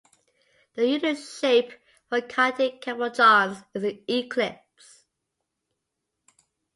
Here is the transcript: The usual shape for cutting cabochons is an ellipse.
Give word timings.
The 0.73 0.87
usual 0.87 1.13
shape 1.13 1.73
for 2.09 2.21
cutting 2.21 2.79
cabochons 2.79 3.63
is 3.75 3.83
an 3.83 4.03
ellipse. 4.07 5.05